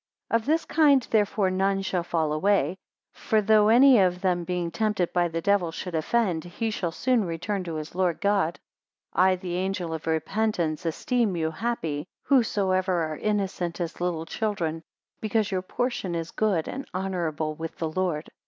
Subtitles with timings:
[0.31, 2.75] 262 Of this kind therefore none shall fall away:
[3.13, 7.23] for though any of them being tempted by the devil should offend, he shall soon
[7.23, 8.57] return to his Lord God.
[9.13, 14.81] 263 I the angel of repentance esteem you happy, whosoever are innocent as little children,
[15.19, 18.27] because your portion is good and honourable with the Lord.